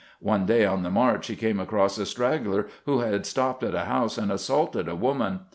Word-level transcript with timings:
One 0.19 0.47
day 0.47 0.65
on 0.65 0.81
the 0.81 0.89
march 0.89 1.27
he 1.27 1.35
came 1.35 1.59
across 1.59 1.99
a 1.99 2.07
straggler 2.07 2.65
who 2.87 3.01
had 3.01 3.23
stopped 3.23 3.61
at 3.61 3.75
a 3.75 3.85
house 3.85 4.17
and 4.17 4.31
assaulted 4.31 4.87
a 4.89 4.95
woman. 4.95 5.41